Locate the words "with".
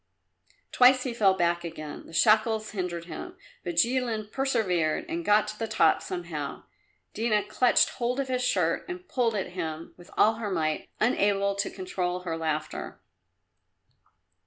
9.97-10.09